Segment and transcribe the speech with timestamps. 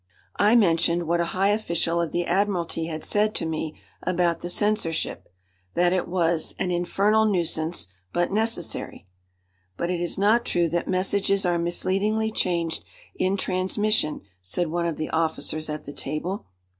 [0.39, 4.49] I mentioned what a high official of the admiralty had said to me about the
[4.49, 5.29] censorship
[5.75, 9.05] that it was "an infernal nuisance, but necessary."
[9.77, 12.83] "But it is not true that messages are misleadingly changed
[13.15, 16.47] in transmission," said one of the officers at the table.